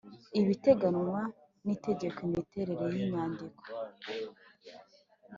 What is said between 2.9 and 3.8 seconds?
y inyandiko